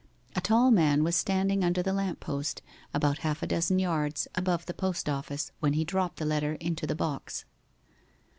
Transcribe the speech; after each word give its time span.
A 0.35 0.41
tall 0.41 0.71
man 0.71 1.03
was 1.03 1.15
standing 1.15 1.63
under 1.63 1.83
the 1.83 1.93
lamp 1.93 2.19
post, 2.19 2.63
about 2.91 3.19
half 3.19 3.43
a 3.43 3.45
dozen 3.45 3.77
yards 3.77 4.27
above 4.33 4.65
the 4.65 4.73
post 4.73 5.07
office, 5.07 5.51
when 5.59 5.73
he 5.73 5.83
dropped 5.85 6.17
the 6.17 6.25
letter 6.25 6.53
into 6.53 6.87
the 6.87 6.95
box. 6.95 7.45